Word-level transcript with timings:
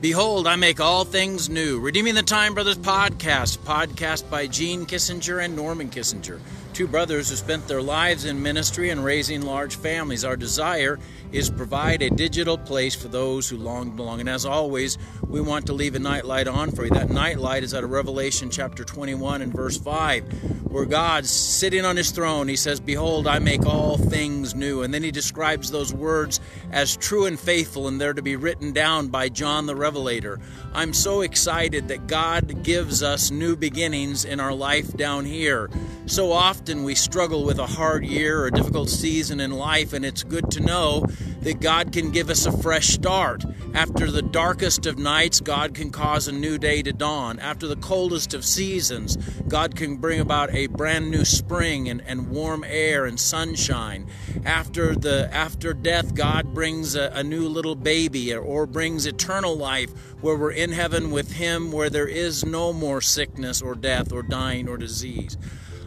Behold, 0.00 0.46
I 0.46 0.56
make 0.56 0.78
all 0.78 1.06
things 1.06 1.48
new. 1.48 1.80
Redeeming 1.80 2.14
the 2.14 2.22
Time 2.22 2.52
Brothers 2.52 2.76
podcast, 2.76 3.56
podcast 3.60 4.28
by 4.28 4.46
Gene 4.46 4.84
Kissinger 4.84 5.42
and 5.42 5.56
Norman 5.56 5.88
Kissinger, 5.88 6.38
two 6.74 6.86
brothers 6.86 7.30
who 7.30 7.36
spent 7.36 7.66
their 7.66 7.80
lives 7.80 8.26
in 8.26 8.42
ministry 8.42 8.90
and 8.90 9.02
raising 9.02 9.40
large 9.40 9.76
families. 9.76 10.22
Our 10.22 10.36
desire 10.36 10.98
is 11.32 11.48
provide 11.48 12.02
a 12.02 12.10
digital 12.10 12.58
place 12.58 12.94
for 12.94 13.08
those 13.08 13.48
who 13.48 13.56
long 13.56 13.96
belong. 13.96 14.20
And 14.20 14.28
as 14.28 14.44
always, 14.44 14.98
we 15.26 15.40
want 15.40 15.66
to 15.66 15.72
leave 15.72 15.94
a 15.94 15.98
nightlight 15.98 16.46
on 16.46 16.70
for 16.70 16.84
you. 16.84 16.90
That 16.90 17.10
nightlight 17.10 17.62
is 17.62 17.74
out 17.74 17.82
of 17.82 17.90
Revelation 17.90 18.50
chapter 18.50 18.84
21 18.84 19.42
and 19.42 19.52
verse 19.52 19.78
5, 19.78 20.70
where 20.70 20.84
God's 20.84 21.30
sitting 21.30 21.84
on 21.84 21.96
his 21.96 22.10
throne. 22.10 22.48
He 22.48 22.56
says, 22.56 22.80
Behold, 22.80 23.26
I 23.26 23.38
make 23.38 23.64
all 23.64 23.96
things 23.96 24.54
new. 24.54 24.82
And 24.82 24.92
then 24.92 25.02
he 25.02 25.10
describes 25.10 25.70
those 25.70 25.92
words 25.92 26.40
as 26.70 26.96
true 26.96 27.24
and 27.24 27.40
faithful, 27.40 27.88
and 27.88 28.00
they're 28.00 28.14
to 28.14 28.22
be 28.22 28.36
written 28.36 28.72
down 28.72 29.08
by 29.08 29.28
John 29.28 29.66
the 29.66 29.74
Revelator. 29.86 30.40
I'm 30.74 30.92
so 30.92 31.20
excited 31.20 31.86
that 31.86 32.08
God 32.08 32.64
gives 32.64 33.04
us 33.04 33.30
new 33.30 33.54
beginnings 33.54 34.24
in 34.24 34.40
our 34.40 34.52
life 34.52 34.96
down 34.96 35.24
here. 35.24 35.70
So 36.06 36.32
often 36.32 36.82
we 36.82 36.96
struggle 36.96 37.44
with 37.44 37.60
a 37.60 37.66
hard 37.66 38.04
year 38.04 38.40
or 38.40 38.46
a 38.46 38.50
difficult 38.50 38.90
season 38.90 39.38
in 39.38 39.52
life, 39.52 39.92
and 39.92 40.04
it's 40.04 40.24
good 40.24 40.50
to 40.50 40.60
know 40.60 41.06
that 41.46 41.60
God 41.60 41.92
can 41.92 42.10
give 42.10 42.28
us 42.28 42.44
a 42.44 42.50
fresh 42.50 42.88
start. 42.88 43.44
After 43.72 44.10
the 44.10 44.20
darkest 44.20 44.84
of 44.84 44.98
nights, 44.98 45.38
God 45.38 45.74
can 45.74 45.92
cause 45.92 46.26
a 46.26 46.32
new 46.32 46.58
day 46.58 46.82
to 46.82 46.92
dawn. 46.92 47.38
After 47.38 47.68
the 47.68 47.76
coldest 47.76 48.34
of 48.34 48.44
seasons, 48.44 49.14
God 49.46 49.76
can 49.76 49.98
bring 49.98 50.18
about 50.18 50.52
a 50.52 50.66
brand 50.66 51.08
new 51.08 51.24
spring 51.24 51.88
and, 51.88 52.02
and 52.04 52.30
warm 52.30 52.64
air 52.66 53.06
and 53.06 53.20
sunshine. 53.20 54.08
After 54.44 54.96
the 54.96 55.32
after 55.32 55.72
death, 55.72 56.16
God 56.16 56.52
brings 56.52 56.96
a, 56.96 57.12
a 57.14 57.22
new 57.22 57.48
little 57.48 57.76
baby 57.76 58.34
or, 58.34 58.40
or 58.40 58.66
brings 58.66 59.06
eternal 59.06 59.56
life 59.56 59.92
where 60.20 60.34
we're 60.34 60.50
in 60.50 60.72
heaven 60.72 61.12
with 61.12 61.30
Him, 61.30 61.70
where 61.70 61.90
there 61.90 62.08
is 62.08 62.44
no 62.44 62.72
more 62.72 63.00
sickness 63.00 63.62
or 63.62 63.76
death 63.76 64.12
or 64.12 64.24
dying 64.24 64.68
or 64.68 64.76
disease. 64.76 65.38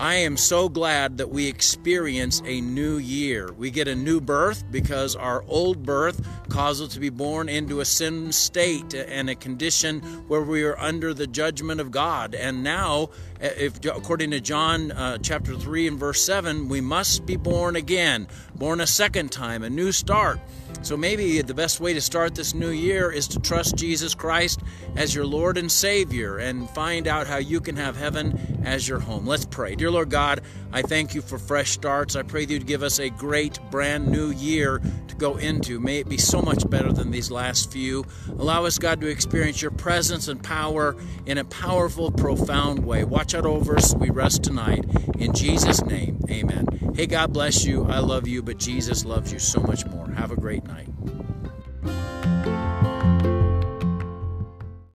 I 0.00 0.14
am 0.14 0.38
so 0.38 0.70
glad 0.70 1.18
that 1.18 1.28
we 1.28 1.46
experience 1.46 2.40
a 2.46 2.62
new 2.62 2.96
year. 2.96 3.52
We 3.52 3.70
get 3.70 3.86
a 3.86 3.94
new 3.94 4.18
birth 4.18 4.64
because 4.70 5.14
our 5.14 5.44
old 5.46 5.84
birth 5.84 6.26
caused 6.48 6.82
us 6.82 6.94
to 6.94 7.00
be 7.00 7.10
born 7.10 7.50
into 7.50 7.80
a 7.80 7.84
sin 7.84 8.32
state 8.32 8.94
and 8.94 9.28
a 9.28 9.34
condition 9.34 10.00
where 10.26 10.40
we 10.40 10.62
are 10.64 10.78
under 10.78 11.12
the 11.12 11.26
judgment 11.26 11.82
of 11.82 11.90
God. 11.90 12.34
And 12.34 12.64
now, 12.64 13.10
if 13.40 13.84
according 13.84 14.30
to 14.30 14.40
John 14.40 14.90
uh, 14.90 15.18
chapter 15.18 15.54
3 15.54 15.88
and 15.88 15.98
verse 15.98 16.24
7, 16.24 16.70
we 16.70 16.80
must 16.80 17.26
be 17.26 17.36
born 17.36 17.76
again, 17.76 18.26
born 18.54 18.80
a 18.80 18.86
second 18.86 19.30
time, 19.30 19.62
a 19.62 19.68
new 19.68 19.92
start. 19.92 20.40
So 20.82 20.96
maybe 20.96 21.42
the 21.42 21.52
best 21.52 21.78
way 21.78 21.92
to 21.92 22.00
start 22.00 22.34
this 22.34 22.54
new 22.54 22.70
year 22.70 23.10
is 23.10 23.28
to 23.28 23.38
trust 23.38 23.76
Jesus 23.76 24.14
Christ 24.14 24.60
as 24.96 25.14
your 25.14 25.26
Lord 25.26 25.58
and 25.58 25.70
Savior 25.70 26.38
and 26.38 26.70
find 26.70 27.06
out 27.06 27.26
how 27.26 27.36
you 27.36 27.60
can 27.60 27.76
have 27.76 27.96
heaven 27.96 28.62
as 28.64 28.88
your 28.88 28.98
home. 28.98 29.26
Let's 29.26 29.44
pray. 29.44 29.74
Dear 29.90 29.96
Lord 29.96 30.10
God, 30.10 30.42
I 30.72 30.82
thank 30.82 31.16
you 31.16 31.20
for 31.20 31.36
fresh 31.36 31.72
starts. 31.72 32.14
I 32.14 32.22
pray 32.22 32.44
that 32.44 32.52
you'd 32.52 32.68
give 32.68 32.84
us 32.84 33.00
a 33.00 33.10
great 33.10 33.58
brand 33.72 34.06
new 34.06 34.30
year 34.30 34.80
to 35.08 35.14
go 35.16 35.36
into. 35.36 35.80
May 35.80 35.98
it 35.98 36.08
be 36.08 36.16
so 36.16 36.40
much 36.40 36.70
better 36.70 36.92
than 36.92 37.10
these 37.10 37.28
last 37.28 37.72
few. 37.72 38.06
Allow 38.28 38.66
us, 38.66 38.78
God, 38.78 39.00
to 39.00 39.08
experience 39.08 39.60
your 39.60 39.72
presence 39.72 40.28
and 40.28 40.40
power 40.40 40.94
in 41.26 41.38
a 41.38 41.44
powerful, 41.44 42.12
profound 42.12 42.86
way. 42.86 43.02
Watch 43.02 43.34
out 43.34 43.44
over 43.44 43.76
us. 43.76 43.92
We 43.96 44.10
rest 44.10 44.44
tonight. 44.44 44.84
In 45.18 45.34
Jesus' 45.34 45.84
name, 45.84 46.20
amen. 46.30 46.92
Hey, 46.94 47.08
God 47.08 47.32
bless 47.32 47.64
you. 47.64 47.84
I 47.86 47.98
love 47.98 48.28
you, 48.28 48.44
but 48.44 48.58
Jesus 48.58 49.04
loves 49.04 49.32
you 49.32 49.40
so 49.40 49.60
much 49.60 49.84
more. 49.86 50.08
Have 50.12 50.30
a 50.30 50.36
great 50.36 50.62
night. 50.68 50.86